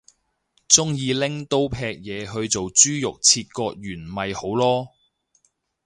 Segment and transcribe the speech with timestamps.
[0.67, 4.87] 鍾意拎刀劈嘢去做豬肉切割員咪好囉